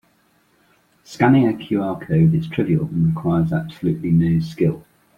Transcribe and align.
Scanning 1.03 1.47
a 1.47 1.53
QR 1.53 2.01
code 2.01 2.33
is 2.33 2.47
trivial 2.47 2.85
and 2.87 3.15
requires 3.15 3.53
absolutely 3.53 4.09
no 4.09 4.39
skill. 4.39 4.83